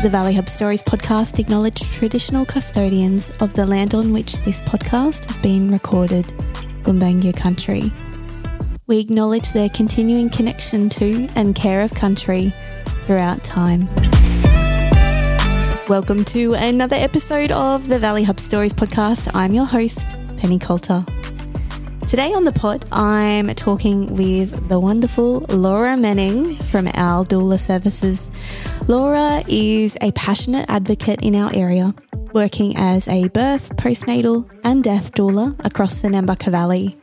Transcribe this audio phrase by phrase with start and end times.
[0.00, 5.24] The Valley Hub Stories podcast acknowledge traditional custodians of the land on which this podcast
[5.24, 6.24] has been recorded,
[6.84, 7.92] Gumbaynggirr country.
[8.86, 12.52] We acknowledge their continuing connection to and care of country
[13.06, 13.88] throughout time.
[15.88, 19.28] Welcome to another episode of the Valley Hub Stories podcast.
[19.34, 20.06] I'm your host,
[20.36, 21.04] Penny Coulter.
[22.08, 28.30] Today on the pod, I'm talking with the wonderful Laura Manning from Owl Doula Services.
[28.88, 31.94] Laura is a passionate advocate in our area,
[32.32, 36.96] working as a birth, postnatal, and death doula across the Nambucca Valley.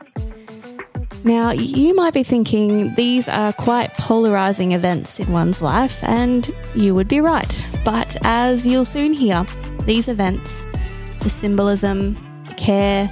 [1.22, 6.96] Now, you might be thinking these are quite polarizing events in one's life, and you
[6.96, 7.64] would be right.
[7.84, 9.46] But as you'll soon hear,
[9.84, 10.66] these events,
[11.20, 12.14] the symbolism,
[12.48, 13.08] the care,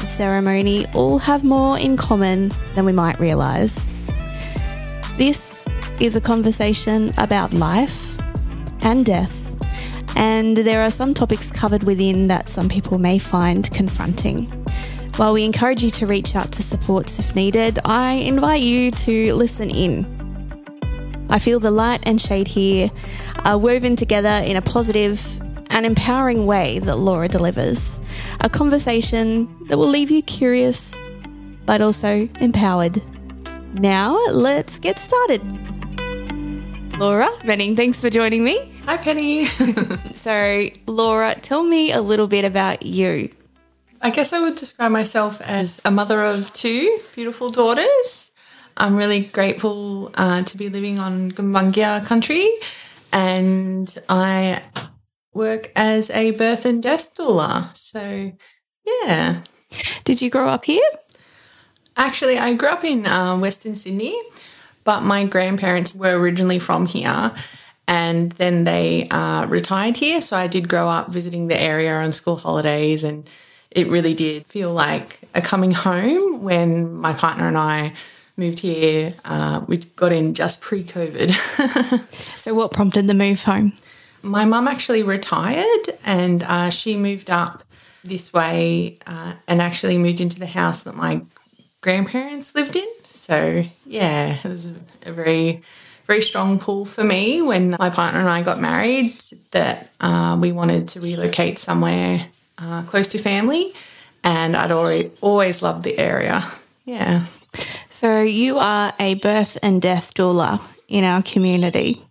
[0.00, 3.90] the ceremony all have more in common than we might realise.
[5.18, 5.66] This
[6.00, 8.18] is a conversation about life
[8.80, 9.36] and death,
[10.16, 14.46] and there are some topics covered within that some people may find confronting.
[15.16, 19.34] While we encourage you to reach out to supports if needed, I invite you to
[19.34, 20.06] listen in.
[21.28, 22.90] I feel the light and shade here
[23.44, 25.22] are woven together in a positive
[25.68, 27.99] and empowering way that Laura delivers.
[28.40, 30.94] A conversation that will leave you curious,
[31.66, 33.02] but also empowered.
[33.74, 35.40] Now, let's get started.
[36.98, 38.70] Laura Manning, thanks for joining me.
[38.84, 39.44] Hi, Penny.
[40.12, 43.30] so, Laura, tell me a little bit about you.
[44.02, 48.30] I guess I would describe myself as a mother of two beautiful daughters.
[48.76, 52.50] I'm really grateful uh, to be living on Gumbaynggirr country,
[53.12, 54.62] and I
[55.40, 57.74] work as a birth and death doula.
[57.76, 58.32] So,
[58.84, 59.40] yeah.
[60.04, 60.90] Did you grow up here?
[61.96, 64.20] Actually, I grew up in uh, Western Sydney,
[64.84, 67.32] but my grandparents were originally from here
[67.88, 70.20] and then they uh, retired here.
[70.20, 73.28] So I did grow up visiting the area on school holidays and
[73.70, 77.94] it really did feel like a coming home when my partner and I
[78.36, 79.12] moved here.
[79.24, 81.30] Uh, we got in just pre COVID.
[82.36, 83.72] so, what prompted the move home?
[84.22, 87.64] My mum actually retired and uh, she moved up
[88.04, 91.22] this way uh, and actually moved into the house that my
[91.80, 92.86] grandparents lived in.
[93.08, 94.66] So, yeah, it was
[95.04, 95.62] a very,
[96.06, 99.14] very strong pull for me when my partner and I got married
[99.52, 102.26] that uh, we wanted to relocate somewhere
[102.58, 103.72] uh, close to family.
[104.22, 106.44] And I'd already, always loved the area.
[106.84, 107.26] Yeah.
[107.90, 112.02] So, you are a birth and death doula in our community.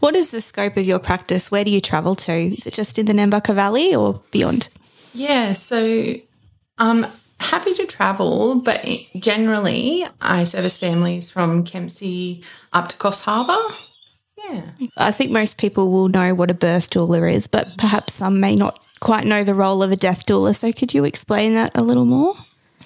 [0.00, 1.50] What is the scope of your practice?
[1.50, 2.32] Where do you travel to?
[2.32, 4.68] Is it just in the Nambucca Valley or beyond?
[5.12, 6.14] Yeah, so
[6.78, 7.06] I'm
[7.38, 8.84] happy to travel, but
[9.16, 12.42] generally I service families from Kempsey
[12.72, 13.60] up to Coffs Harbour.
[14.36, 14.62] Yeah.
[14.96, 18.54] I think most people will know what a birth doula is, but perhaps some may
[18.56, 20.54] not quite know the role of a death doula.
[20.54, 22.34] So could you explain that a little more?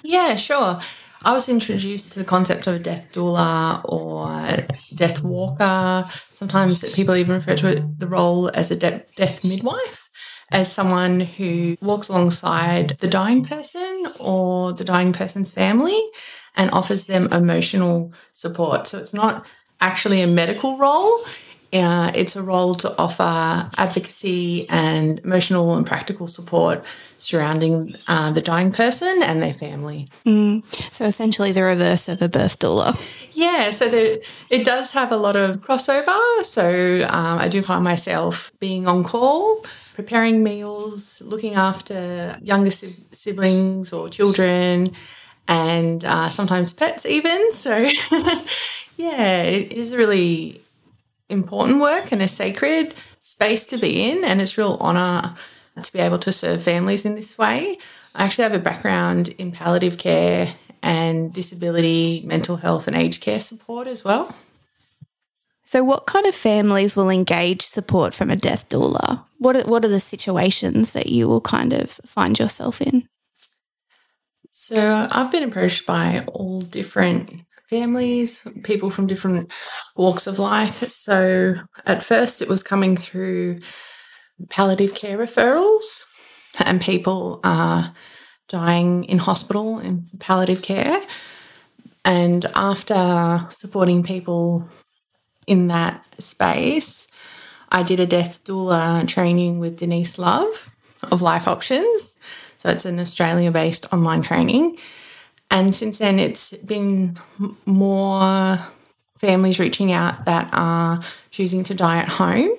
[0.03, 0.79] Yeah, sure.
[1.23, 4.65] I was introduced to the concept of a death doula or
[4.95, 6.05] death walker.
[6.33, 10.09] Sometimes people even refer to it, the role as a de- death midwife,
[10.51, 16.01] as someone who walks alongside the dying person or the dying person's family
[16.55, 18.87] and offers them emotional support.
[18.87, 19.45] So it's not
[19.81, 21.19] actually a medical role.
[21.71, 26.83] Uh, it's a role to offer advocacy and emotional and practical support
[27.19, 30.07] surrounding uh, the dying person and their family.
[30.25, 30.63] Mm.
[30.91, 32.99] So essentially, the reverse of a birth doula.
[33.33, 36.43] Yeah, so the, it does have a lot of crossover.
[36.43, 39.63] So um, I do find myself being on call,
[39.93, 44.93] preparing meals, looking after younger siblings or children,
[45.47, 47.51] and uh, sometimes pets even.
[47.51, 47.77] So
[48.97, 50.61] yeah, it is really
[51.29, 55.35] important work and a sacred space to be in, and it's real honour
[55.81, 57.77] to be able to serve families in this way.
[58.15, 60.47] I actually have a background in palliative care
[60.81, 64.35] and disability, mental health, and aged care support as well.
[65.63, 69.23] So, what kind of families will engage support from a death doula?
[69.37, 73.07] What are, what are the situations that you will kind of find yourself in?
[74.51, 79.51] So, I've been approached by all different families, people from different
[79.95, 80.89] walks of life.
[80.89, 81.55] So,
[81.85, 83.59] at first, it was coming through
[84.49, 86.05] palliative care referrals,
[86.65, 87.93] and people are
[88.47, 91.01] dying in hospital in palliative care.
[92.03, 94.67] And after supporting people
[95.45, 97.07] in that space,
[97.69, 100.71] I did a death doula training with Denise Love
[101.11, 102.15] of Life Options.
[102.57, 104.77] So it's an Australia based online training.
[105.51, 107.17] And since then, it's been
[107.65, 108.59] more
[109.17, 111.01] families reaching out that are
[111.31, 112.51] choosing to die at home.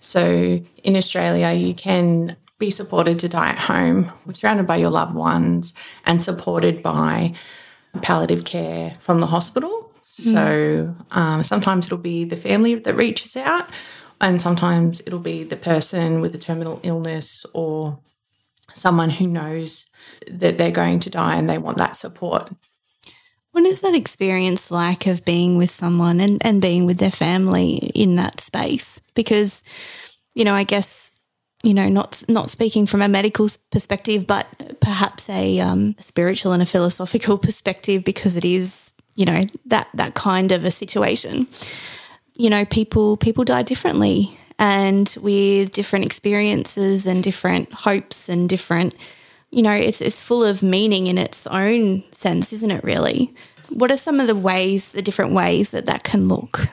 [0.00, 5.14] So in Australia, you can be supported to die at home, surrounded by your loved
[5.14, 5.74] ones,
[6.04, 7.34] and supported by
[8.02, 9.92] palliative care from the hospital.
[10.04, 13.68] So um, sometimes it'll be the family that reaches out,
[14.20, 17.98] and sometimes it'll be the person with a terminal illness or
[18.74, 19.86] someone who knows
[20.30, 22.50] that they're going to die and they want that support.
[23.52, 27.74] What is that experience like of being with someone and, and being with their family
[27.94, 29.00] in that space?
[29.14, 29.62] Because,
[30.34, 31.12] you know, I guess,
[31.62, 34.46] you know, not not speaking from a medical perspective, but
[34.80, 40.14] perhaps a um, spiritual and a philosophical perspective, because it is, you know, that that
[40.14, 41.46] kind of a situation.
[42.36, 48.94] You know, people people die differently and with different experiences and different hopes and different
[49.50, 52.82] you know, it's it's full of meaning in its own sense, isn't it?
[52.82, 53.32] Really,
[53.68, 56.68] what are some of the ways, the different ways that that can look?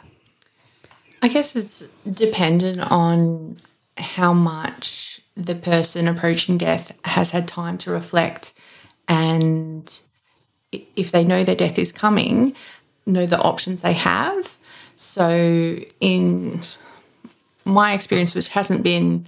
[1.22, 3.58] I guess it's dependent on
[3.98, 8.54] how much the person approaching death has had time to reflect
[9.08, 10.02] and
[10.72, 12.56] if they know their death is coming,
[13.06, 14.58] know the options they have.
[14.96, 16.62] So, in
[17.66, 19.26] my experience, which hasn't been,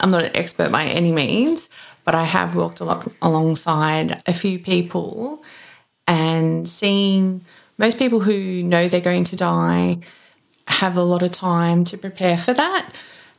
[0.00, 1.68] I'm not an expert by any means,
[2.04, 5.42] but I have walked lot alongside a few people
[6.06, 7.44] and seeing
[7.78, 9.98] most people who know they're going to die
[10.68, 12.90] have a lot of time to prepare for that.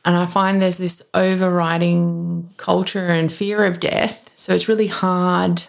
[0.06, 4.32] And I find there's this overriding culture and fear of death.
[4.36, 5.64] So it's really hard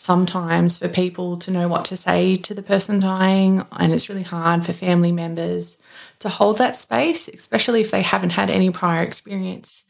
[0.00, 3.66] sometimes for people to know what to say to the person dying.
[3.72, 5.76] And it's really hard for family members
[6.20, 9.84] to hold that space, especially if they haven't had any prior experience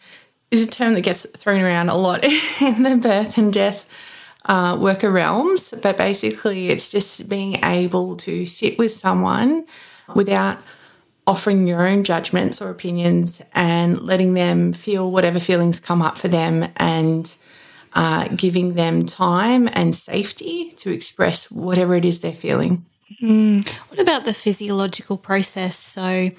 [0.51, 2.25] is a term that gets thrown around a lot
[2.61, 3.89] in the birth and death
[4.47, 9.65] uh, worker realms, but basically it's just being able to sit with someone
[10.15, 10.59] without
[11.27, 16.27] offering your own judgments or opinions and letting them feel whatever feelings come up for
[16.27, 17.37] them and
[17.93, 22.87] uh, giving them time and safety to express whatever it is they're feeling.
[23.21, 23.69] Mm.
[23.89, 25.77] What about the physiological process?
[25.77, 26.31] So,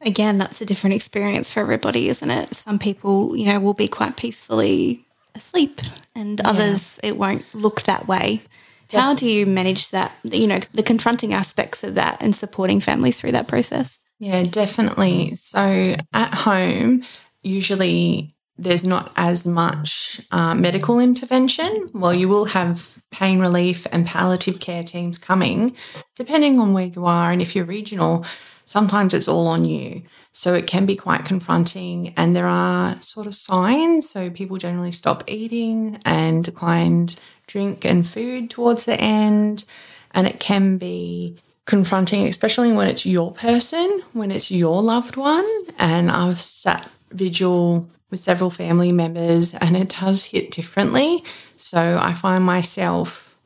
[0.00, 2.54] again, that's a different experience for everybody, isn't it?
[2.54, 5.04] Some people, you know, will be quite peacefully
[5.34, 5.80] asleep,
[6.14, 6.48] and yeah.
[6.50, 8.42] others it won't look that way.
[8.88, 9.00] Definitely.
[9.00, 13.20] How do you manage that, you know, the confronting aspects of that and supporting families
[13.20, 14.00] through that process?
[14.18, 15.34] Yeah, definitely.
[15.34, 17.04] So at home,
[17.40, 21.90] usually there's not as much uh, medical intervention.
[21.92, 25.74] Well, you will have pain relief and palliative care teams coming,
[26.16, 28.24] depending on where you are and if you're regional
[28.70, 30.00] sometimes it's all on you.
[30.30, 32.14] So it can be quite confronting.
[32.16, 34.08] And there are sort of signs.
[34.08, 37.10] So people generally stop eating and decline
[37.48, 39.64] drink and food towards the end.
[40.12, 45.48] And it can be confronting, especially when it's your person, when it's your loved one.
[45.76, 51.24] And I've sat vigil with several family members and it does hit differently.
[51.56, 53.36] So I find myself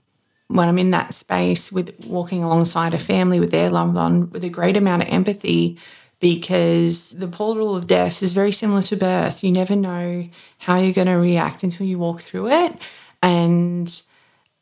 [0.48, 4.44] when I'm in that space with walking alongside a family with their loved one with
[4.44, 5.78] a great amount of empathy
[6.20, 9.44] because the portal of death is very similar to birth.
[9.44, 10.28] You never know
[10.58, 12.72] how you're going to react until you walk through it.
[13.22, 14.02] And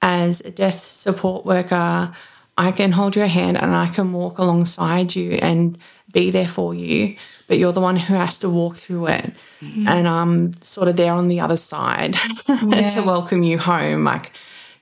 [0.01, 2.15] as a death support worker,
[2.59, 5.79] I can hold your hand and I can walk alongside you and
[6.13, 7.17] be there for you,
[7.53, 9.31] but you're the one who has to walk through it.
[9.61, 9.87] Mm-hmm.
[9.87, 12.17] And I'm sort of there on the other side
[12.49, 12.89] yeah.
[12.89, 14.05] to welcome you home.
[14.05, 14.33] Like,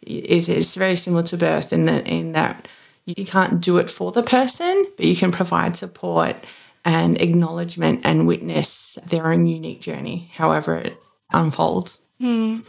[0.03, 2.69] it is very similar to birth in that in that
[3.07, 6.37] you can't do it for the person, but you can provide support
[6.85, 10.97] and acknowledgement and witness their own unique journey, however it
[11.33, 12.03] unfolds.
[12.23, 12.65] Mm.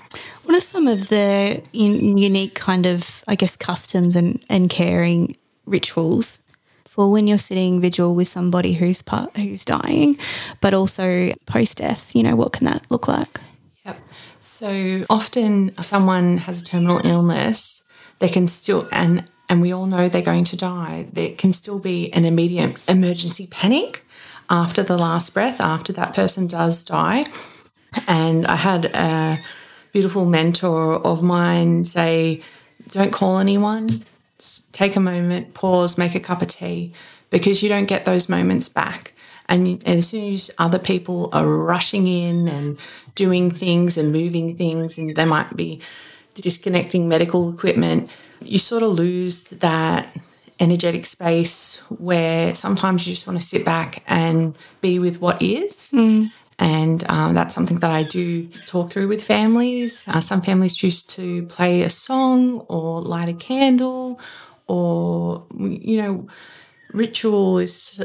[0.46, 6.42] What are some of the unique kind of, I guess, customs and, and caring rituals
[6.92, 10.18] for when you're sitting vigil with somebody who's part, who's dying,
[10.60, 12.14] but also post death?
[12.14, 13.40] You know, what can that look like?
[13.86, 13.98] Yep.
[14.42, 17.82] So often someone has a terminal illness,
[18.20, 21.08] they can still and and we all know they're going to die.
[21.14, 24.04] There can still be an immediate emergency panic
[24.50, 27.26] after the last breath, after that person does die.
[28.06, 29.40] And I had a
[29.94, 32.42] beautiful mentor of mine say,
[32.90, 34.04] Don't call anyone,
[34.72, 36.94] take a moment, pause, make a cup of tea,
[37.30, 39.14] because you don't get those moments back.
[39.48, 42.78] And as soon as other people are rushing in and
[43.16, 45.82] doing things and moving things, and they might be
[46.36, 48.10] disconnecting medical equipment,
[48.42, 50.16] you sort of lose that
[50.60, 55.92] energetic space where sometimes you just want to sit back and be with what is.
[55.94, 56.32] Mm.
[56.62, 60.08] And um, that's something that I do talk through with families.
[60.08, 64.20] Uh, some families choose to play a song or light a candle,
[64.68, 66.28] or, you know,
[66.94, 68.00] ritual is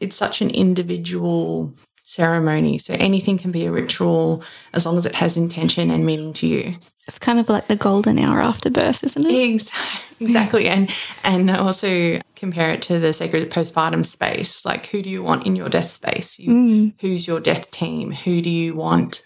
[0.00, 2.78] it's such an individual ceremony.
[2.78, 4.42] So anything can be a ritual
[4.74, 6.76] as long as it has intention and meaning to you.
[7.06, 9.70] It's kind of like the golden hour after birth, isn't it?
[10.20, 10.66] Exactly.
[10.66, 10.90] and
[11.22, 14.64] and also compare it to the sacred postpartum space.
[14.64, 16.38] Like who do you want in your death space?
[16.38, 16.94] You, mm.
[17.00, 18.12] Who's your death team?
[18.12, 19.22] Who do you want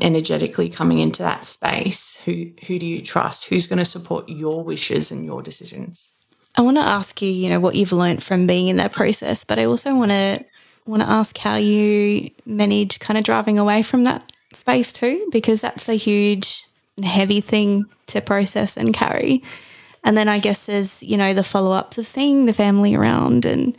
[0.00, 2.16] energetically coming into that space?
[2.24, 3.46] Who who do you trust?
[3.46, 6.10] Who's going to support your wishes and your decisions?
[6.56, 9.44] I want to ask you, you know, what you've learned from being in that process,
[9.44, 10.44] but I also want to
[10.86, 15.60] want to ask how you manage kind of driving away from that space too, because
[15.60, 16.64] that's a huge,
[17.02, 19.42] heavy thing to process and carry.
[20.04, 23.44] And then I guess there's, you know, the follow ups of seeing the family around
[23.44, 23.76] and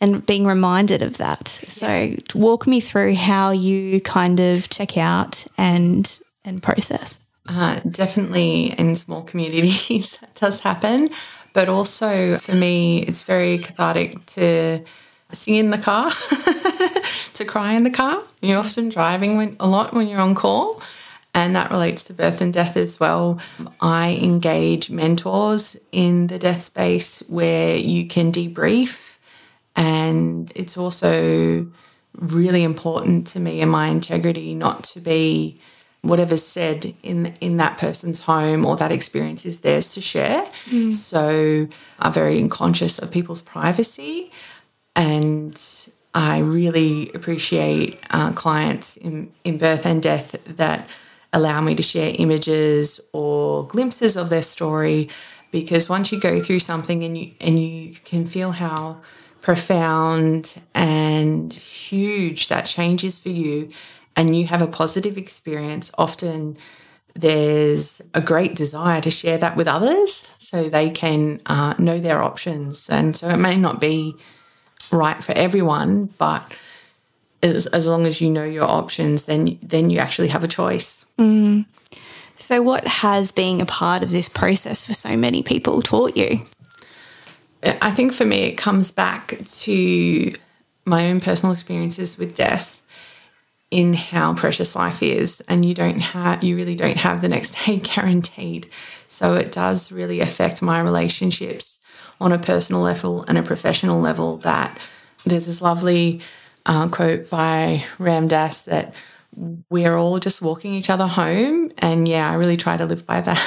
[0.00, 1.46] and being reminded of that.
[1.46, 7.20] So walk me through how you kind of check out and and process.
[7.48, 11.10] Uh, definitely in small communities that does happen.
[11.52, 14.84] But also for me, it's very cathartic to
[15.32, 16.10] sing in the car,
[17.34, 18.22] to cry in the car.
[18.40, 20.82] You're often driving when, a lot when you're on call,
[21.34, 23.38] and that relates to birth and death as well.
[23.80, 29.16] I engage mentors in the death space where you can debrief,
[29.74, 31.66] and it's also
[32.14, 35.58] really important to me and my integrity not to be
[36.02, 40.44] whatever's said in in that person's home or that experience is theirs to share.
[40.68, 40.92] Mm.
[40.92, 44.30] So I'm very conscious of people's privacy
[44.94, 45.60] and
[46.14, 50.86] I really appreciate uh, clients in, in birth and death that
[51.32, 55.08] allow me to share images or glimpses of their story
[55.50, 59.00] because once you go through something and you and you can feel how
[59.40, 63.70] profound and huge that change is for you
[64.14, 66.56] and you have a positive experience often
[67.14, 72.22] there's a great desire to share that with others so they can uh, know their
[72.22, 74.16] options and so it may not be
[74.92, 76.54] right for everyone, but
[77.42, 81.01] as, as long as you know your options, then then you actually have a choice.
[81.18, 81.66] Mm.
[82.36, 86.40] So, what has being a part of this process for so many people taught you?
[87.62, 90.32] I think for me, it comes back to
[90.84, 92.82] my own personal experiences with death
[93.70, 97.54] in how precious life is and you don't have you really don't have the next
[97.64, 98.68] day guaranteed
[99.06, 101.80] so it does really affect my relationships
[102.20, 104.78] on a personal level and a professional level that
[105.24, 106.20] there's this lovely
[106.66, 108.94] uh, quote by Ram Dass that
[109.34, 111.72] we're all just walking each other home.
[111.78, 113.38] And yeah, I really try to live by that.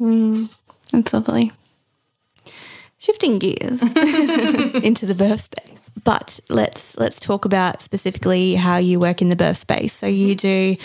[0.00, 0.54] Mm,
[0.92, 1.52] that's lovely.
[2.98, 3.82] Shifting gears
[4.82, 9.36] into the birth space, but let's let's talk about specifically how you work in the
[9.36, 9.92] birth space.
[9.92, 10.76] So you do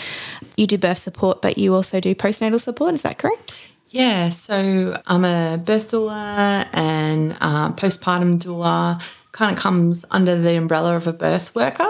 [0.56, 2.94] you do birth support, but you also do postnatal support.
[2.94, 3.70] Is that correct?
[3.88, 9.02] Yeah, so I'm a birth doula and uh, postpartum doula.
[9.32, 11.88] Kind of comes under the umbrella of a birth worker.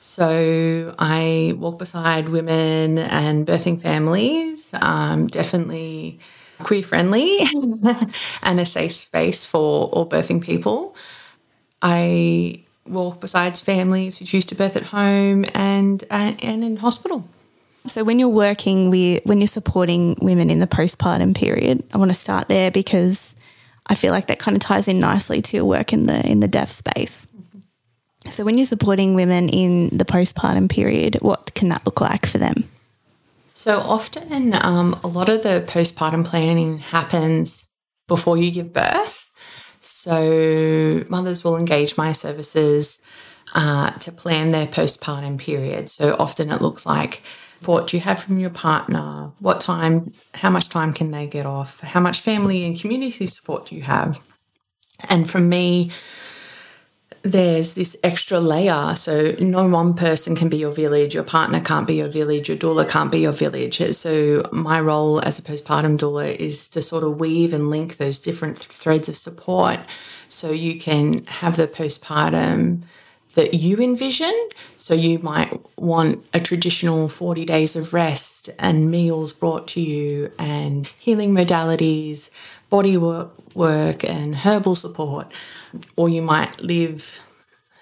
[0.00, 4.72] So I walk beside women and birthing families.
[4.74, 6.20] Um, definitely
[6.60, 7.40] queer friendly
[8.44, 10.94] and a safe space for all birthing people.
[11.82, 17.24] I walk beside families who choose to birth at home and and, and in hospital.
[17.88, 22.12] So when you're working with when you're supporting women in the postpartum period, I want
[22.12, 23.34] to start there because
[23.88, 26.38] I feel like that kind of ties in nicely to your work in the in
[26.38, 27.26] the deaf space.
[28.30, 32.38] So when you're supporting women in the postpartum period, what can that look like for
[32.38, 32.68] them?
[33.54, 37.68] So often, um, a lot of the postpartum planning happens
[38.06, 39.30] before you give birth.
[39.80, 43.00] So mothers will engage my services
[43.54, 45.90] uh, to plan their postpartum period.
[45.90, 47.22] So often it looks like
[47.58, 49.32] support do you have from your partner?
[49.40, 51.80] What time, how much time can they get off?
[51.80, 54.20] How much family and community support do you have?
[55.08, 55.90] And from me,
[57.22, 58.94] there's this extra layer.
[58.96, 62.58] So no one person can be your village, your partner can't be your village, your
[62.58, 63.80] doula can't be your village.
[63.94, 68.18] So my role as a postpartum doula is to sort of weave and link those
[68.18, 69.80] different threads of support
[70.28, 72.82] so you can have the postpartum
[73.34, 74.48] that you envision.
[74.76, 80.32] So you might want a traditional 40 days of rest and meals brought to you
[80.38, 82.30] and healing modalities,
[82.70, 85.30] body work, and herbal support.
[85.96, 87.20] Or you might live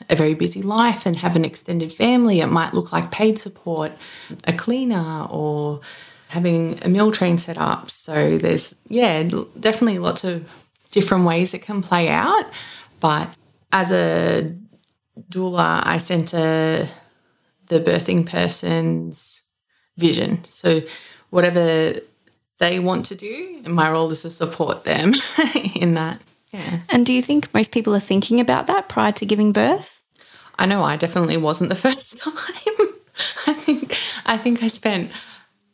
[0.09, 2.41] a very busy life and have an extended family.
[2.41, 3.93] It might look like paid support,
[4.45, 5.81] a cleaner, or
[6.29, 7.91] having a meal train set up.
[7.91, 9.23] So there's, yeah,
[9.59, 10.49] definitely lots of
[10.91, 12.47] different ways it can play out.
[13.01, 13.29] But
[13.73, 14.55] as a
[15.31, 16.89] doula, I center
[17.69, 19.43] the birthing person's
[19.97, 20.45] vision.
[20.49, 20.83] So
[21.31, 21.95] whatever
[22.59, 25.15] they want to do, and my role is to support them
[25.75, 26.21] in that.
[26.53, 26.81] Yeah.
[26.89, 30.01] And do you think most people are thinking about that prior to giving birth?
[30.59, 32.33] I know I definitely wasn't the first time.
[33.47, 35.11] I think I think I spent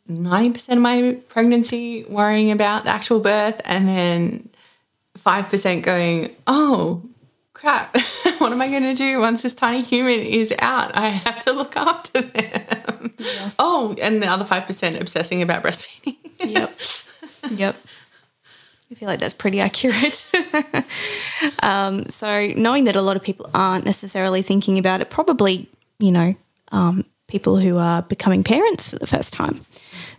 [0.09, 4.49] 90% of my pregnancy worrying about the actual birth and then
[5.19, 7.01] 5% going, oh,
[7.53, 7.95] crap,
[8.39, 10.95] what am I going to do once this tiny human is out?
[10.95, 13.13] I have to look after them.
[13.17, 13.55] Yes.
[13.59, 16.17] Oh, and the other 5% obsessing about breastfeeding.
[16.45, 16.79] Yep.
[17.49, 17.75] Yep.
[18.91, 20.29] I feel like that's pretty accurate.
[21.63, 26.11] um, so, knowing that a lot of people aren't necessarily thinking about it, probably, you
[26.11, 26.35] know,
[26.71, 29.65] um, people who are becoming parents for the first time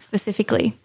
[0.00, 0.76] specifically.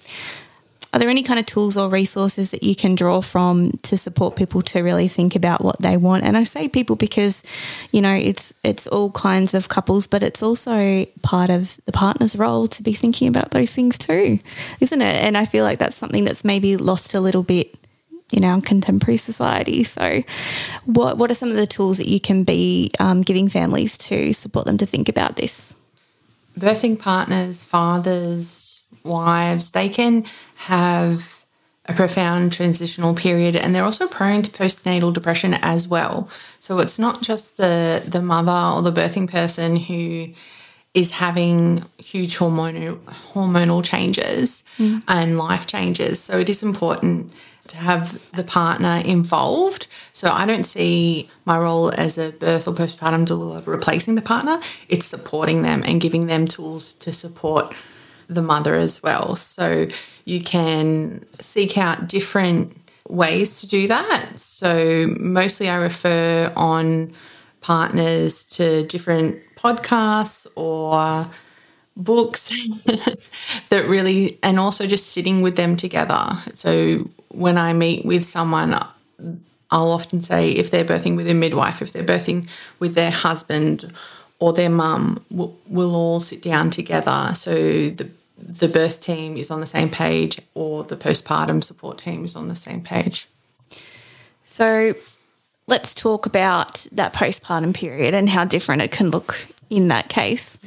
[0.92, 4.36] Are there any kind of tools or resources that you can draw from to support
[4.36, 6.24] people to really think about what they want?
[6.24, 7.44] And I say people because,
[7.92, 12.36] you know, it's it's all kinds of couples, but it's also part of the partner's
[12.36, 14.40] role to be thinking about those things too,
[14.80, 15.24] isn't it?
[15.24, 17.76] And I feel like that's something that's maybe lost a little bit
[18.32, 19.84] in our contemporary society.
[19.84, 20.24] So,
[20.86, 24.34] what what are some of the tools that you can be um, giving families to
[24.34, 25.76] support them to think about this?
[26.58, 30.26] Birthing partners, fathers, wives, they can
[30.60, 31.46] have
[31.86, 36.30] a profound transitional period and they're also prone to postnatal depression as well.
[36.60, 40.30] So it's not just the the mother or the birthing person who
[40.94, 43.00] is having huge hormonal
[43.34, 45.02] hormonal changes mm.
[45.08, 46.20] and life changes.
[46.20, 47.32] So it is important
[47.68, 49.88] to have the partner involved.
[50.12, 54.60] So I don't see my role as a birth or postpartum doula replacing the partner.
[54.90, 57.74] It's supporting them and giving them tools to support
[58.30, 59.36] the mother as well.
[59.36, 59.88] So
[60.26, 62.78] you can seek out different
[63.10, 64.40] ways to do that.
[64.40, 67.14] So mostly I refer on
[67.62, 71.28] partners to different podcasts or
[71.98, 72.50] books
[73.70, 76.36] that really, and also just sitting with them together.
[76.54, 78.80] So when I meet with someone,
[79.72, 82.48] I'll often say if they're birthing with a midwife, if they're birthing
[82.80, 83.92] with their husband
[84.40, 87.32] or their mum, we'll, we'll all sit down together.
[87.36, 88.10] So the
[88.42, 92.48] the birth team is on the same page or the postpartum support team is on
[92.48, 93.28] the same page.
[94.44, 94.94] So
[95.68, 100.60] let's talk about that postpartum period and how different it can look in that case.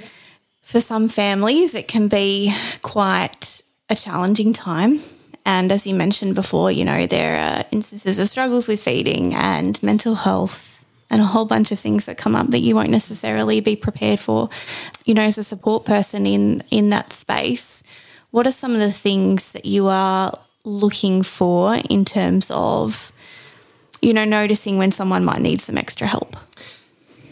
[0.60, 5.00] For some families, it can be quite a challenging time.
[5.44, 9.82] And as you mentioned before, you know, there are instances of struggles with feeding and
[9.82, 10.71] mental health
[11.12, 14.18] and a whole bunch of things that come up that you won't necessarily be prepared
[14.18, 14.48] for.
[15.04, 17.84] You know, as a support person in in that space,
[18.30, 20.32] what are some of the things that you are
[20.64, 23.12] looking for in terms of
[24.00, 26.34] you know noticing when someone might need some extra help?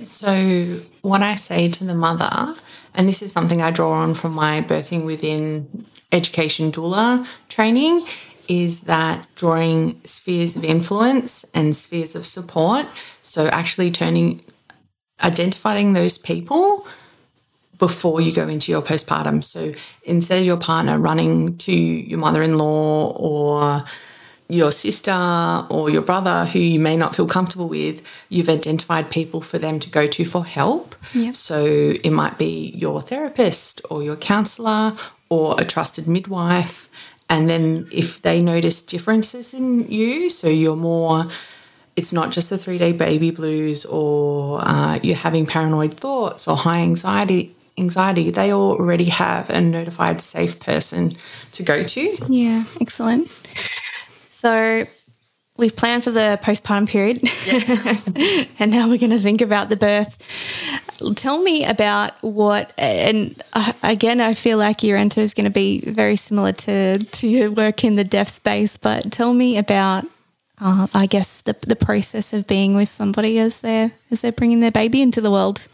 [0.03, 2.55] So, what I say to the mother,
[2.95, 8.05] and this is something I draw on from my birthing within education doula training,
[8.51, 12.85] is that drawing spheres of influence and spheres of support.
[13.23, 14.41] So actually turning,
[15.23, 16.85] identifying those people
[17.79, 19.45] before you go into your postpartum.
[19.45, 23.85] So instead of your partner running to your mother in law or
[24.49, 25.13] your sister
[25.71, 29.79] or your brother who you may not feel comfortable with, you've identified people for them
[29.79, 30.97] to go to for help.
[31.15, 31.37] Yep.
[31.37, 31.65] So
[32.03, 34.95] it might be your therapist or your counselor
[35.29, 36.90] or a trusted midwife
[37.31, 41.27] and then if they notice differences in you, so you're more,
[41.95, 46.57] it's not just the three day baby blues or uh, you're having paranoid thoughts or
[46.57, 51.15] high anxiety, anxiety, they already have a notified safe person
[51.53, 52.19] to go to.
[52.29, 53.31] Yeah, excellent.
[54.27, 54.87] So
[55.57, 58.45] we've planned for the postpartum period yeah.
[58.59, 60.19] and now we're going to think about the birth
[61.15, 65.51] tell me about what and uh, again i feel like your answer is going to
[65.51, 70.05] be very similar to to your work in the deaf space but tell me about
[70.61, 74.61] uh, i guess the, the process of being with somebody as they're as they're bringing
[74.61, 75.67] their baby into the world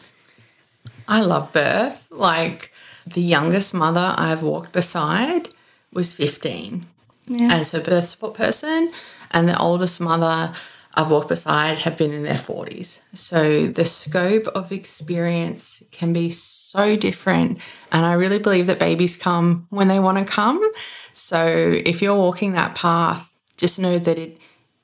[1.09, 2.73] i love birth like
[3.07, 5.49] the youngest mother i've walked beside
[5.93, 6.87] was 15
[7.27, 7.55] yeah.
[7.55, 8.91] as her birth support person
[9.31, 10.53] and the oldest mother
[10.97, 13.01] I've walked beside have been in their 40s.
[13.13, 17.59] So the scope of experience can be so different.
[17.93, 20.63] And I really believe that babies come when they want to come.
[21.13, 21.47] So
[21.85, 24.39] if you're walking that path, just know that it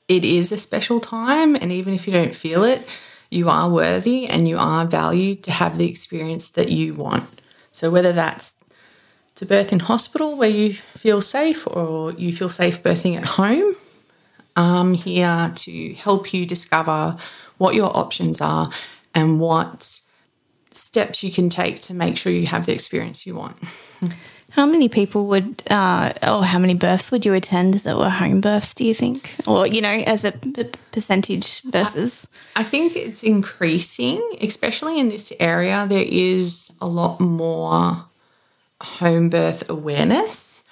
[0.09, 2.85] it is a special time and even if you don't feel it,
[3.29, 7.41] you are worthy and you are valued to have the experience that you want.
[7.71, 8.53] So whether that's
[9.35, 13.75] to birth in hospital where you feel safe or you feel safe birthing at home
[14.55, 17.17] I'm here to help you discover
[17.57, 18.69] what your options are
[19.15, 19.99] and what
[20.71, 23.57] steps you can take to make sure you have the experience you want.
[24.51, 28.39] How many people would, uh, or how many births would you attend that were home
[28.39, 29.33] births, do you think?
[29.47, 32.27] Or, you know, as a p- percentage versus?
[32.55, 35.87] I think it's increasing, especially in this area.
[35.89, 38.05] There is a lot more
[38.79, 40.63] home birth awareness,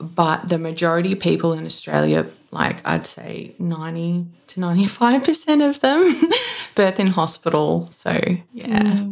[0.00, 6.30] but the majority of people in Australia, like I'd say 90 to 95% of them,
[6.74, 7.88] birth in hospital.
[7.92, 8.18] So,
[8.52, 9.08] yeah.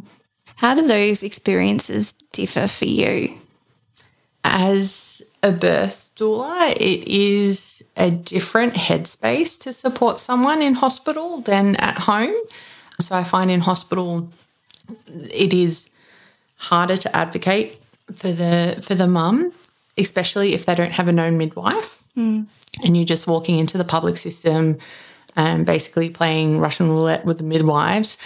[0.57, 3.37] How do those experiences differ for you?
[4.45, 11.77] as a birth doula, it is a different headspace to support someone in hospital than
[11.77, 12.35] at home.
[13.01, 14.31] So I find in hospital
[15.09, 15.89] it is
[16.57, 17.83] harder to advocate
[18.15, 19.53] for the for the mum,
[19.97, 22.47] especially if they don't have a known midwife, mm.
[22.83, 24.79] And you're just walking into the public system
[25.37, 28.19] and basically playing Russian roulette with the midwives.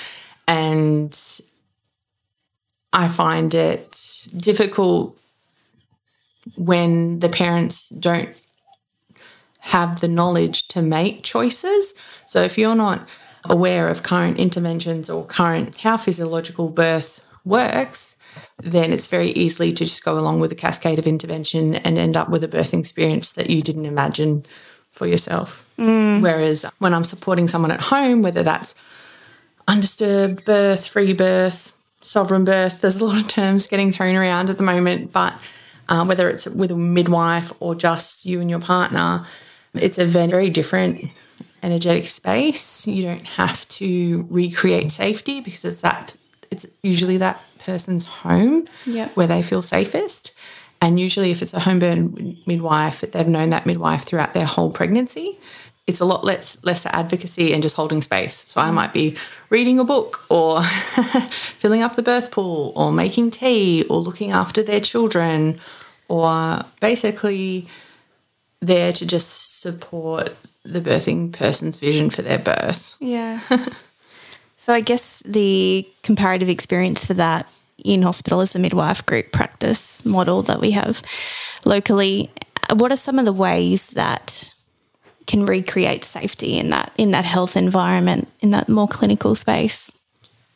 [0.46, 1.18] And
[2.92, 5.18] I find it difficult
[6.56, 8.30] when the parents don't
[9.60, 11.94] have the knowledge to make choices.
[12.26, 13.06] So if you're not
[13.44, 18.16] aware of current interventions or current how physiological birth works,
[18.58, 22.16] then it's very easily to just go along with a cascade of intervention and end
[22.16, 24.44] up with a birthing experience that you didn't imagine
[24.92, 25.68] for yourself.
[25.78, 26.22] Mm.
[26.22, 28.74] Whereas when I'm supporting someone at home, whether that's
[29.66, 34.58] undisturbed birth, free birth, sovereign birth, there's a lot of terms getting thrown around at
[34.58, 35.34] the moment, but
[35.88, 39.26] uh, whether it's with a midwife or just you and your partner,
[39.74, 41.10] it's a very different
[41.62, 42.86] energetic space.
[42.86, 46.14] You don't have to recreate safety because it's that
[46.50, 49.14] it's usually that person's home yep.
[49.16, 50.32] where they feel safest.
[50.80, 54.70] And usually, if it's a home burn midwife, they've known that midwife throughout their whole
[54.70, 55.38] pregnancy.
[55.86, 58.44] It's a lot less less advocacy and just holding space.
[58.46, 58.74] So I mm.
[58.74, 59.16] might be
[59.50, 60.62] reading a book or
[61.62, 65.58] filling up the birth pool or making tea or looking after their children
[66.08, 67.68] or basically
[68.60, 72.96] there to just support the birthing person's vision for their birth.
[73.00, 73.40] Yeah.
[74.58, 77.46] so I guess the comparative experience for that
[77.78, 81.00] in hospital is the midwife group practice model that we have
[81.64, 82.28] locally.
[82.74, 84.52] What are some of the ways that
[85.28, 89.92] can recreate safety in that in that health environment in that more clinical space?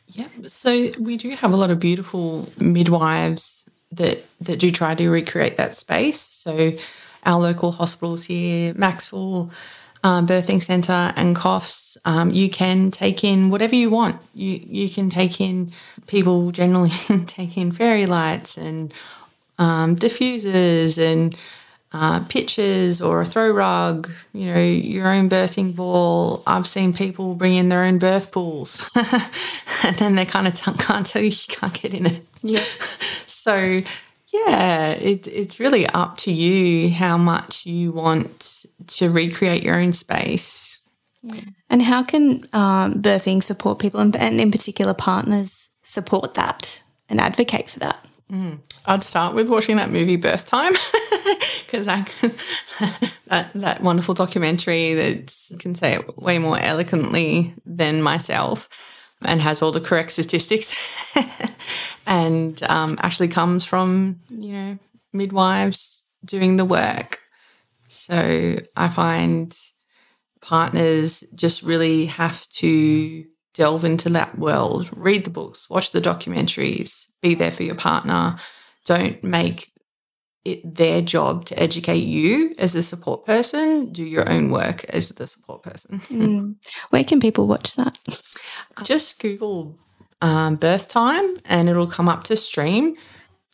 [0.09, 5.09] Yeah, so we do have a lot of beautiful midwives that that do try to
[5.09, 6.19] recreate that space.
[6.19, 6.73] So
[7.25, 9.49] our local hospitals here, Macksville
[10.03, 14.17] um, Birthing Centre and Coffs, um, you can take in whatever you want.
[14.35, 15.71] You you can take in
[16.07, 16.89] people generally
[17.25, 18.93] take in fairy lights and
[19.57, 21.35] um, diffusers and
[21.93, 26.41] uh, pictures or a throw rug, you know, your own birthing ball.
[26.47, 28.89] I've seen people bring in their own birth pools,
[29.83, 32.25] and then they kind of t- can't tell you you can't get in it.
[32.41, 32.63] Yeah.
[33.43, 33.81] So,
[34.33, 39.93] yeah, it, it's really up to you how much you want to recreate your own
[39.93, 40.79] space.
[41.69, 47.21] And how can um, birthing support people and, and, in particular partners support that and
[47.21, 48.05] advocate for that?
[48.29, 48.57] Mm.
[48.85, 50.73] I'd start with watching that movie Birth Time
[51.65, 51.85] because
[53.27, 58.67] that that wonderful documentary that can say it way more eloquently than myself
[59.21, 60.75] and has all the correct statistics
[62.05, 64.79] and um, actually comes from, you know,
[65.11, 67.19] midwives doing the work.
[67.87, 69.55] So I find
[70.41, 77.05] partners just really have to delve into that world, read the books, watch the documentaries,
[77.21, 78.37] be there for your partner.
[78.85, 79.71] Don't make
[80.43, 83.93] it their job to educate you as a support person.
[83.93, 85.99] Do your own work as the support person.
[85.99, 86.55] Mm.
[86.89, 87.97] Where can people watch that?
[88.83, 89.77] Just Google
[90.23, 92.95] um, birth time and it'll come up to stream.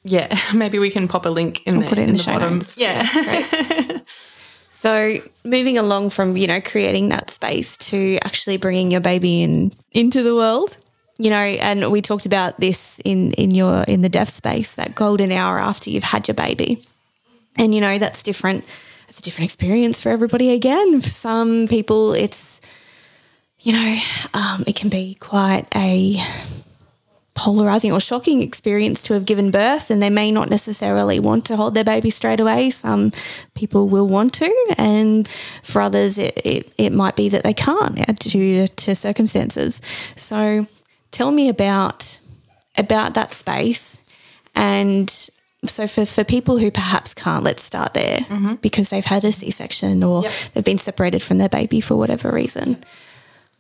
[0.04, 2.54] Yeah, maybe we can pop a link in, we'll the, in, in the, the bottom.
[2.54, 2.78] Notes.
[2.78, 4.00] Yeah.
[4.70, 9.74] so moving along from you know creating that space to actually bringing your baby in
[9.92, 10.78] into the world
[11.22, 14.96] you know, and we talked about this in in your in the deaf space, that
[14.96, 16.86] golden hour after you've had your baby.
[17.58, 18.64] And you know, that's different.
[19.10, 21.02] It's a different experience for everybody again.
[21.02, 22.62] For some people it's
[23.60, 23.98] you know,
[24.34, 26.16] um, it can be quite a
[27.40, 31.56] polarizing or shocking experience to have given birth and they may not necessarily want to
[31.56, 33.14] hold their baby straight away some
[33.54, 35.30] people will want to and
[35.64, 39.82] for others it, it, it might be that they can't due to, to circumstances
[40.18, 40.68] so
[41.12, 42.20] tell me about
[42.78, 44.04] about that space
[44.54, 45.30] and
[45.66, 48.56] so for, for people who perhaps can't let's start there mm-hmm.
[48.56, 50.34] because they've had a c-section or yep.
[50.54, 52.84] they've been separated from their baby for whatever reason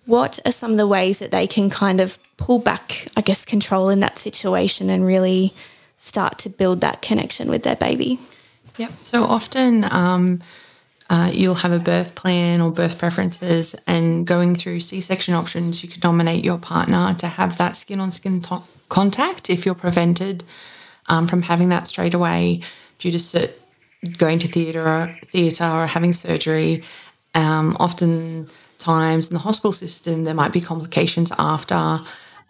[0.10, 3.46] what are some of the ways that they can kind of pull back i guess
[3.46, 5.54] control in that situation and really
[6.00, 8.20] start to build that connection with their baby.
[8.78, 8.92] Yep.
[9.02, 10.42] So often um,
[11.10, 15.84] uh, you'll have a birth plan or birth preferences, and going through C section options,
[15.84, 18.42] you could nominate your partner to have that skin on skin
[18.88, 20.44] contact if you're prevented
[21.08, 22.62] um, from having that straight away
[22.98, 23.50] due to
[24.18, 26.84] going to theatre or, theatre or having surgery.
[27.36, 28.48] Um, often
[28.80, 32.00] times in the hospital system, there might be complications after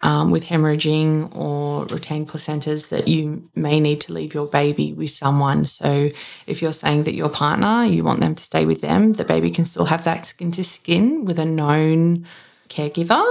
[0.02, 5.10] um, with hemorrhaging or retained placentas that you may need to leave your baby with
[5.10, 5.66] someone.
[5.66, 6.10] So,
[6.48, 9.52] if you're saying that your partner, you want them to stay with them, the baby
[9.52, 12.26] can still have that skin to skin with a known
[12.70, 13.26] caregiver.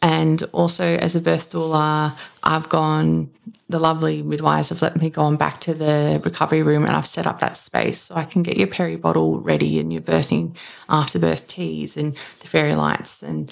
[0.00, 3.30] And also, as a birth doula, I've gone,
[3.68, 7.06] the lovely midwives have let me go on back to the recovery room and I've
[7.06, 10.56] set up that space so I can get your peri bottle ready and your birthing
[10.88, 13.50] afterbirth teas and the fairy lights and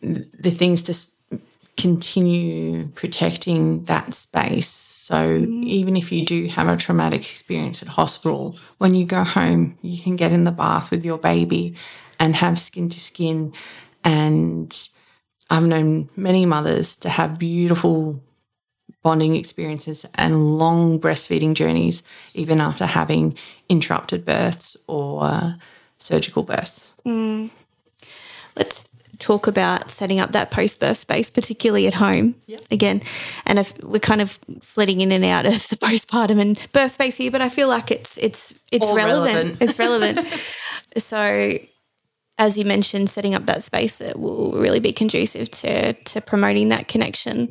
[0.00, 0.94] the things to
[1.76, 4.68] continue protecting that space.
[4.68, 5.64] So mm.
[5.64, 10.02] even if you do have a traumatic experience at hospital, when you go home, you
[10.02, 11.74] can get in the bath with your baby
[12.18, 13.52] and have skin to skin.
[14.04, 14.76] And
[15.52, 18.22] I've known many mothers to have beautiful
[19.02, 23.36] bonding experiences and long breastfeeding journeys, even after having
[23.68, 25.56] interrupted births or
[25.98, 26.94] surgical births.
[27.04, 27.50] Mm.
[28.56, 28.88] Let's
[29.18, 32.34] talk about setting up that post birth space, particularly at home.
[32.46, 32.60] Yep.
[32.70, 33.02] Again,
[33.44, 37.18] and if we're kind of flitting in and out of the postpartum and birth space
[37.18, 39.58] here, but I feel like it's it's it's relevant.
[39.58, 39.62] relevant.
[39.62, 40.18] It's relevant.
[40.96, 41.58] so
[42.38, 46.68] as you mentioned, setting up that space it will really be conducive to to promoting
[46.68, 47.48] that connection.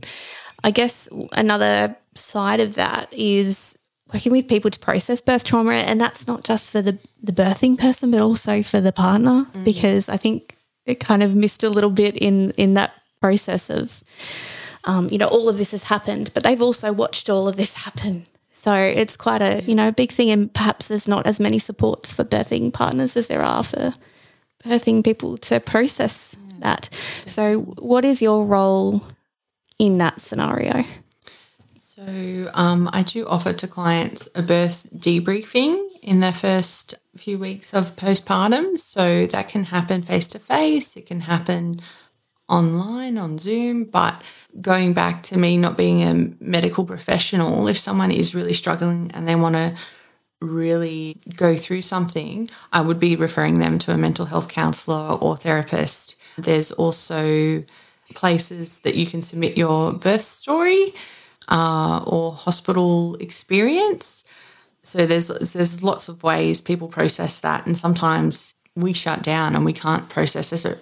[0.64, 3.78] I guess another side of that is
[4.14, 7.78] working with people to process birth trauma and that's not just for the the birthing
[7.78, 9.64] person but also for the partner mm.
[9.64, 14.04] because I think it kind of missed a little bit in in that process of
[14.84, 17.76] um, you know all of this has happened but they've also watched all of this
[17.76, 21.60] happen so it's quite a you know big thing and perhaps there's not as many
[21.60, 23.94] supports for birthing partners as there are for
[24.64, 26.90] birthing people to process that
[27.26, 29.04] so what is your role
[29.80, 30.84] in that scenario
[31.76, 37.74] so um, I do offer to clients a birth debriefing in their first few weeks
[37.74, 38.80] of postpartum.
[38.80, 41.82] So that can happen face to face, it can happen
[42.50, 43.84] online on Zoom.
[43.84, 44.22] But
[44.60, 49.28] going back to me not being a medical professional, if someone is really struggling and
[49.28, 49.76] they want to
[50.42, 55.38] really go through something, I would be referring them to a mental health counselor or
[55.38, 56.16] therapist.
[56.38, 57.64] There's also
[58.16, 60.94] places that you can submit your birth story
[61.48, 64.26] uh, or hospital experience.
[64.84, 69.64] So there's there's lots of ways people process that, and sometimes we shut down and
[69.64, 70.80] we can't process it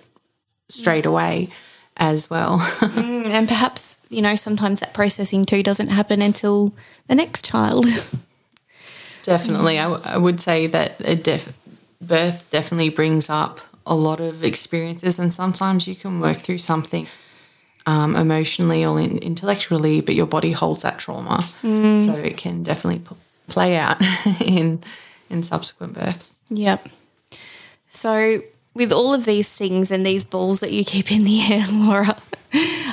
[0.69, 1.49] straight away
[1.97, 2.59] as well.
[2.79, 6.73] mm, and perhaps you know sometimes that processing too doesn't happen until
[7.07, 7.85] the next child.
[9.29, 11.57] definitely, I, w- I would say that a def-
[12.01, 17.07] birth definitely brings up a lot of experiences, and sometimes you can work through something
[17.85, 21.49] um, emotionally or in, intellectually, but your body holds that trauma.
[21.63, 22.05] Mm.
[22.05, 23.15] So it can definitely p-
[23.47, 23.97] play out
[24.41, 24.81] in
[25.29, 26.35] in subsequent births.
[26.49, 26.87] Yep.
[27.87, 28.41] So
[28.73, 32.17] with all of these things and these balls that you keep in the air, Laura,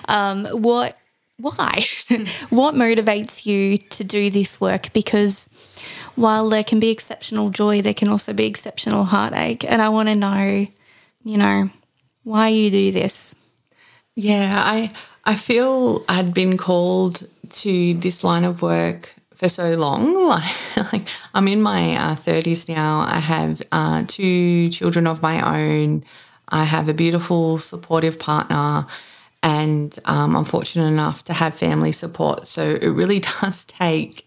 [0.08, 0.96] um, what
[1.38, 1.84] why?
[2.50, 4.92] what motivates you to do this work?
[4.92, 5.50] Because
[6.16, 9.64] while there can be exceptional joy, there can also be exceptional heartache.
[9.64, 10.66] And I want to know,
[11.24, 11.70] you know,
[12.24, 13.34] why you do this.
[14.14, 14.90] Yeah, I
[15.24, 20.14] I feel I'd been called to this line of work for so long.
[20.26, 21.02] Like, like
[21.34, 23.00] I'm in my uh, 30s now.
[23.00, 26.04] I have uh, two children of my own.
[26.48, 28.86] I have a beautiful, supportive partner,
[29.42, 32.46] and um, I'm fortunate enough to have family support.
[32.46, 34.25] So it really does take.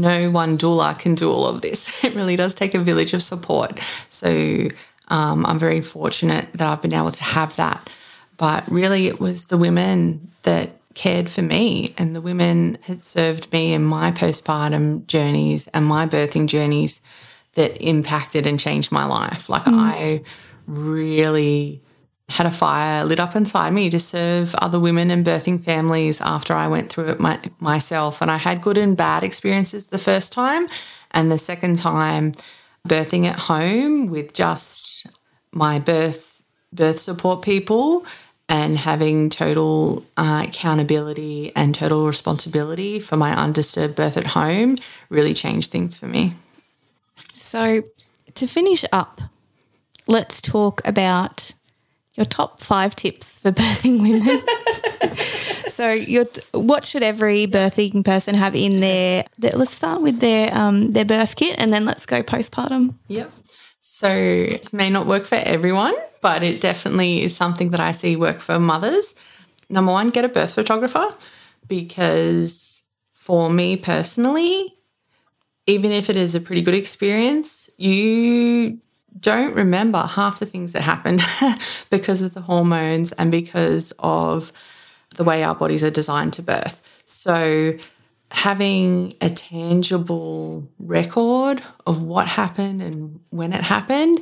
[0.00, 1.92] No one doula can do all of this.
[2.04, 3.78] It really does take a village of support.
[4.08, 4.68] So
[5.08, 7.90] um, I'm very fortunate that I've been able to have that.
[8.36, 13.52] But really, it was the women that cared for me and the women had served
[13.52, 17.00] me in my postpartum journeys and my birthing journeys
[17.54, 19.48] that impacted and changed my life.
[19.48, 19.74] Like, mm.
[19.74, 20.22] I
[20.66, 21.80] really
[22.28, 26.52] had a fire lit up inside me to serve other women and birthing families after
[26.54, 28.20] I went through it my, myself.
[28.20, 30.68] And I had good and bad experiences the first time.
[31.10, 32.32] And the second time,
[32.86, 35.06] birthing at home with just
[35.52, 38.04] my birth birth support people
[38.48, 44.76] and having total uh, accountability and total responsibility for my undisturbed birth at home
[45.10, 46.34] really changed things for me.
[47.34, 47.82] So,
[48.34, 49.20] to finish up,
[50.06, 51.52] let's talk about
[52.18, 54.38] your top five tips for birthing women.
[55.68, 59.24] So, you're, what should every birthing person have in their?
[59.38, 62.94] their let's start with their um, their birth kit, and then let's go postpartum.
[63.06, 63.30] Yep.
[63.80, 68.16] So it may not work for everyone, but it definitely is something that I see
[68.16, 69.14] work for mothers.
[69.70, 71.06] Number one, get a birth photographer
[71.66, 72.82] because
[73.14, 74.74] for me personally,
[75.66, 78.78] even if it is a pretty good experience, you
[79.20, 81.22] don't remember half the things that happened
[81.90, 84.52] because of the hormones and because of
[85.16, 86.82] the way our bodies are designed to birth.
[87.06, 87.72] So,
[88.30, 94.20] having a tangible record of what happened and when it happened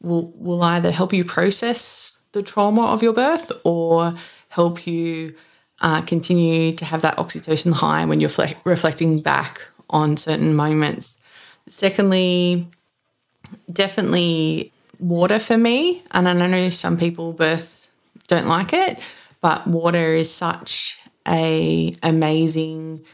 [0.00, 4.14] will, will either help you process the trauma of your birth or
[4.48, 5.34] help you
[5.80, 11.16] uh, continue to have that oxytocin high when you're fle- reflecting back on certain moments.
[11.68, 12.68] Secondly,
[13.72, 16.02] definitely water for me.
[16.12, 17.88] And I know some people birth
[18.26, 18.98] don't like it,
[19.40, 23.04] but water is such a amazing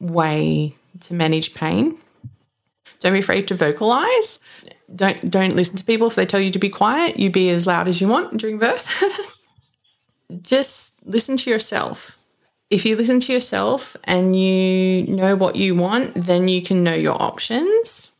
[0.00, 1.98] way to manage pain.
[3.00, 4.38] Don't be afraid to vocalize.
[4.94, 7.18] Don't don't listen to people if they tell you to be quiet.
[7.18, 9.42] You be as loud as you want during birth.
[10.42, 12.18] Just listen to yourself.
[12.68, 16.94] If you listen to yourself and you know what you want, then you can know
[16.94, 18.10] your options.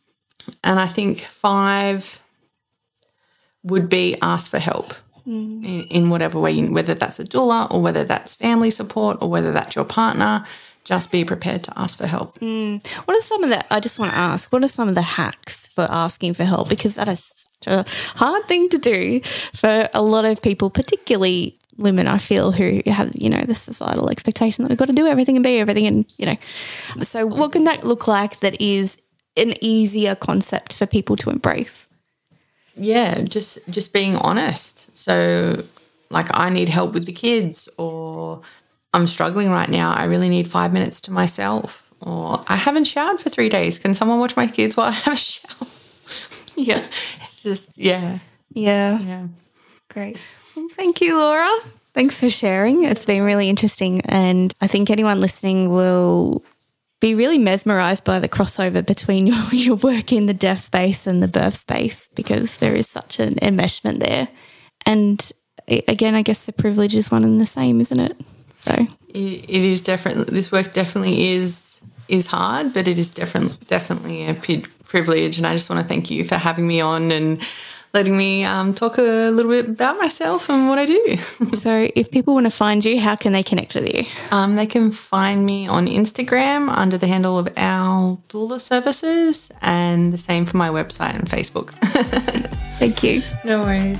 [0.63, 2.19] And I think five
[3.63, 4.93] would be ask for help
[5.27, 5.63] mm.
[5.65, 9.51] in, in whatever way, whether that's a doula or whether that's family support or whether
[9.51, 10.45] that's your partner
[10.83, 12.39] just be prepared to ask for help.
[12.39, 12.85] Mm.
[13.05, 15.01] What are some of the, I just want to ask, what are some of the
[15.01, 16.69] hacks for asking for help?
[16.69, 19.19] Because that is such a hard thing to do
[19.53, 24.09] for a lot of people, particularly women, I feel, who have, you know, the societal
[24.09, 25.87] expectation that we've got to do everything and be everything.
[25.87, 26.37] And, you know,
[27.01, 28.97] so what can that look like that is
[29.37, 31.87] an easier concept for people to embrace?
[32.75, 34.95] Yeah, just just being honest.
[34.95, 35.63] So
[36.09, 38.41] like I need help with the kids or
[38.93, 39.93] I'm struggling right now.
[39.93, 41.83] I really need five minutes to myself.
[42.01, 43.79] Or I haven't showered for three days.
[43.79, 45.67] Can someone watch my kids while I have a shower?
[46.55, 46.85] yeah.
[47.21, 48.19] It's just, yeah.
[48.53, 48.99] Yeah.
[48.99, 49.27] Yeah.
[49.89, 50.19] Great.
[50.55, 51.49] Well, thank you, Laura.
[51.93, 52.83] Thanks for sharing.
[52.83, 54.01] It's been really interesting.
[54.01, 56.43] And I think anyone listening will
[56.99, 61.21] be really mesmerized by the crossover between your, your work in the deaf space and
[61.21, 64.27] the birth space because there is such an enmeshment there.
[64.85, 65.31] And
[65.67, 68.17] again, I guess the privilege is one and the same, isn't it?
[68.55, 74.25] So it, is definitely this work definitely is is hard, but it is definitely definitely
[74.27, 75.37] a privilege.
[75.37, 77.41] And I just want to thank you for having me on and
[77.93, 81.17] letting me um, talk a little bit about myself and what I do.
[81.53, 84.03] so, if people want to find you, how can they connect with you?
[84.31, 90.13] Um, they can find me on Instagram under the handle of Owl Doula Services, and
[90.13, 91.71] the same for my website and Facebook.
[92.79, 93.23] Thank you.
[93.43, 93.99] No worries.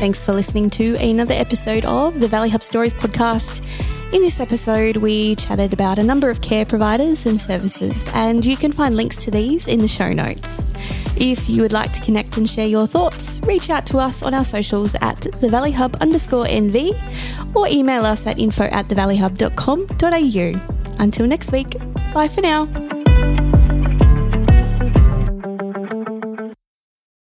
[0.00, 3.64] Thanks for listening to another episode of the Valley Hub Stories podcast.
[4.12, 8.56] In this episode, we chatted about a number of care providers and services, and you
[8.56, 10.70] can find links to these in the show notes.
[11.16, 14.34] If you would like to connect and share your thoughts, reach out to us on
[14.34, 20.96] our socials at the Valley Hub underscore NV or email us at info at thevalleyhub.com.au.
[20.98, 21.76] Until next week,
[22.12, 22.66] bye for now.